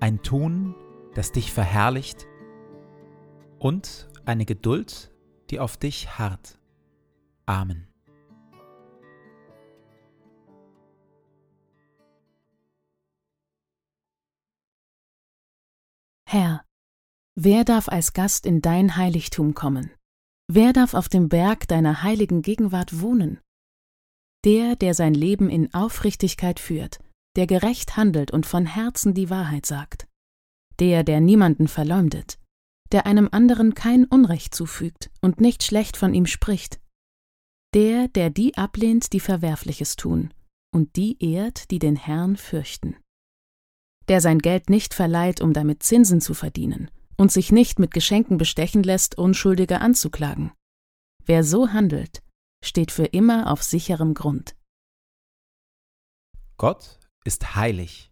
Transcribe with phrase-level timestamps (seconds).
[0.00, 0.74] ein Tun,
[1.14, 2.26] das dich verherrlicht
[3.58, 5.12] und eine Geduld,
[5.50, 6.58] die auf dich harrt.
[7.46, 7.86] Amen.
[16.26, 16.64] Herr,
[17.34, 19.90] wer darf als Gast in dein Heiligtum kommen?
[20.46, 23.40] Wer darf auf dem Berg deiner heiligen Gegenwart wohnen?
[24.44, 27.00] Der, der sein Leben in Aufrichtigkeit führt,
[27.36, 30.08] der gerecht handelt und von Herzen die Wahrheit sagt,
[30.78, 32.38] der, der niemanden verleumdet,
[32.92, 36.80] der einem anderen kein Unrecht zufügt und nicht schlecht von ihm spricht,
[37.74, 40.34] der, der die ablehnt, die Verwerfliches tun,
[40.72, 42.96] und die ehrt, die den Herrn fürchten,
[44.08, 48.38] der sein Geld nicht verleiht, um damit Zinsen zu verdienen, und sich nicht mit Geschenken
[48.38, 50.52] bestechen lässt, Unschuldige anzuklagen.
[51.24, 52.22] Wer so handelt,
[52.64, 54.56] steht für immer auf sicherem Grund.
[56.56, 58.10] Gott ist heilig.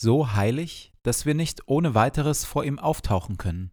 [0.00, 3.70] So heilig, dass wir nicht ohne weiteres vor ihm auftauchen können.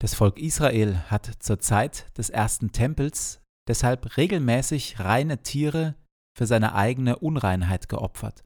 [0.00, 5.94] Das Volk Israel hat zur Zeit des ersten Tempels deshalb regelmäßig reine Tiere
[6.36, 8.44] für seine eigene Unreinheit geopfert.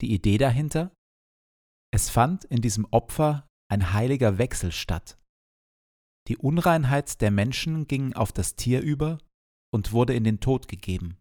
[0.00, 0.92] Die Idee dahinter?
[1.92, 5.18] Es fand in diesem Opfer ein heiliger Wechsel statt.
[6.28, 9.18] Die Unreinheit der Menschen ging auf das Tier über
[9.72, 11.18] und wurde in den Tod gegeben.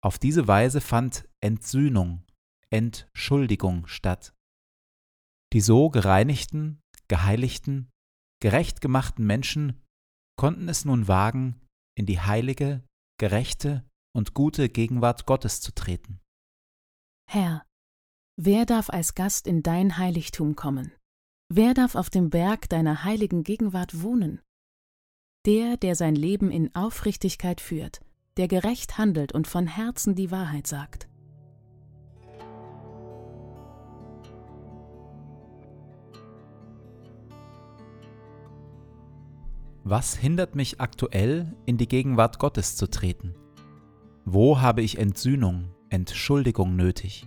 [0.00, 2.24] Auf diese Weise fand Entsühnung,
[2.70, 4.34] Entschuldigung statt.
[5.52, 7.90] Die so gereinigten, geheiligten,
[8.40, 9.82] gerecht gemachten Menschen
[10.36, 11.60] konnten es nun wagen,
[11.96, 12.84] in die heilige,
[13.18, 13.84] gerechte
[14.14, 16.20] und gute Gegenwart Gottes zu treten.
[17.30, 17.64] Herr,
[18.36, 20.92] wer darf als Gast in dein Heiligtum kommen?
[21.52, 24.40] Wer darf auf dem Berg deiner heiligen Gegenwart wohnen?
[25.46, 28.00] Der, der sein Leben in Aufrichtigkeit führt,
[28.36, 31.07] der gerecht handelt und von Herzen die Wahrheit sagt.
[39.90, 43.34] Was hindert mich aktuell, in die Gegenwart Gottes zu treten?
[44.26, 47.26] Wo habe ich Entsühnung, Entschuldigung nötig?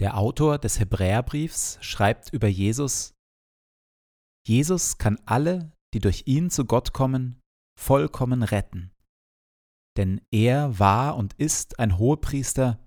[0.00, 3.14] Der Autor des Hebräerbriefs schreibt über Jesus,
[4.46, 7.40] Jesus kann alle, die durch ihn zu Gott kommen,
[7.78, 8.92] vollkommen retten.
[9.96, 12.78] Denn er war und ist ein Hohepriester,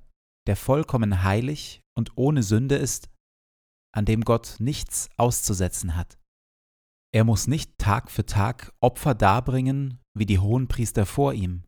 [0.47, 3.09] der vollkommen heilig und ohne Sünde ist,
[3.93, 6.17] an dem Gott nichts auszusetzen hat.
[7.13, 11.65] Er muss nicht Tag für Tag Opfer darbringen wie die Hohenpriester vor ihm.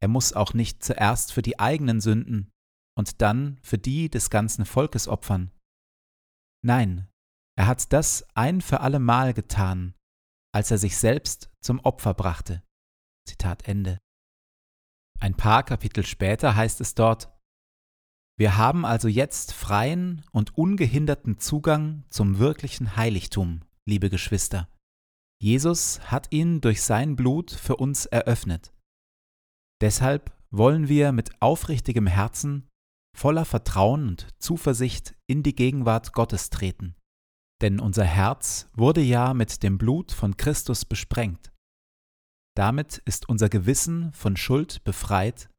[0.00, 2.50] Er muss auch nicht zuerst für die eigenen Sünden
[3.00, 5.50] und dann für die des ganzen Volkes opfern.
[6.62, 7.08] Nein,
[7.56, 9.94] er hat das ein für alle Mal getan,
[10.54, 12.62] als er sich selbst zum Opfer brachte.
[13.26, 13.98] Zitat Ende.
[15.18, 17.34] Ein paar Kapitel später heißt es dort,
[18.38, 24.68] wir haben also jetzt freien und ungehinderten Zugang zum wirklichen Heiligtum, liebe Geschwister.
[25.40, 28.74] Jesus hat ihn durch sein Blut für uns eröffnet.
[29.80, 32.69] Deshalb wollen wir mit aufrichtigem Herzen,
[33.16, 36.94] voller Vertrauen und Zuversicht in die Gegenwart Gottes treten.
[37.60, 41.52] Denn unser Herz wurde ja mit dem Blut von Christus besprengt.
[42.56, 45.50] Damit ist unser Gewissen von Schuld befreit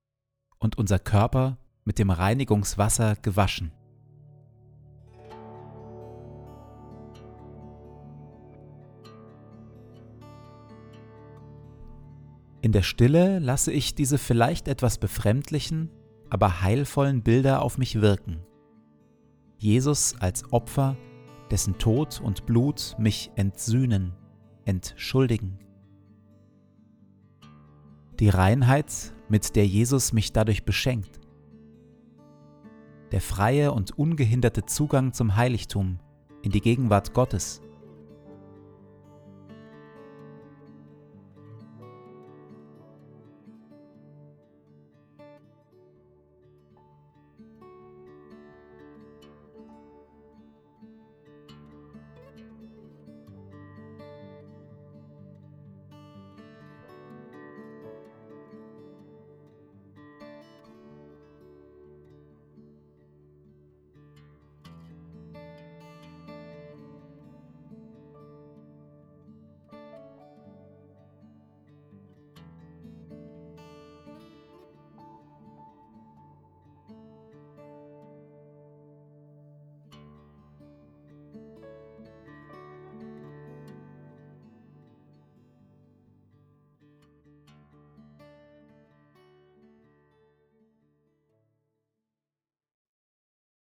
[0.60, 3.72] und unser Körper mit dem Reinigungswasser gewaschen.
[12.64, 15.90] In der Stille lasse ich diese vielleicht etwas befremdlichen,
[16.32, 18.40] aber heilvollen Bilder auf mich wirken.
[19.60, 20.98] Jesus als Opfer,
[21.52, 24.14] dessen Tod und Blut mich entsühnen,
[24.66, 25.60] entschuldigen.
[28.20, 31.22] Die Reinheit, mit der Jesus mich dadurch beschenkt
[33.12, 36.00] der freie und ungehinderte Zugang zum Heiligtum,
[36.42, 37.62] in die Gegenwart Gottes.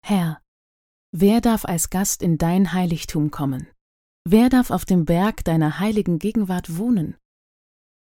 [0.06, 0.42] Herr,
[1.12, 3.68] wer darf als Gast in dein Heiligtum kommen?
[4.28, 7.16] Wer darf auf dem Berg deiner heiligen Gegenwart wohnen?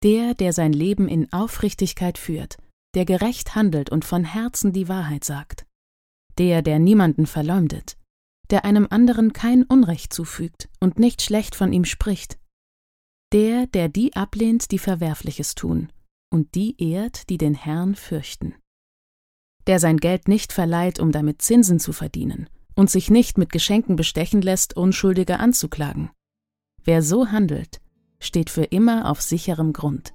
[0.03, 2.59] Der, der sein Leben in Aufrichtigkeit führt,
[2.97, 5.65] der gerecht handelt und von Herzen die Wahrheit sagt.
[6.39, 7.97] Der, der niemanden verleumdet,
[8.51, 12.37] der einem anderen kein Unrecht zufügt und nicht schlecht von ihm spricht.
[13.33, 15.93] Der, der die ablehnt, die Verwerfliches tun,
[16.33, 18.57] und die ehrt, die den Herrn fürchten
[19.67, 23.97] der sein Geld nicht verleiht, um damit Zinsen zu verdienen und sich nicht mit Geschenken
[23.97, 26.11] bestechen lässt, Unschuldige anzuklagen.
[26.85, 27.81] Wer so handelt,
[28.21, 30.13] steht für immer auf sicherem Grund.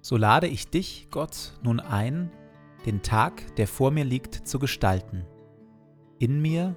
[0.00, 2.30] So lade ich dich, Gott, nun ein,
[2.86, 5.26] den Tag, der vor mir liegt, zu gestalten.
[6.18, 6.76] In mir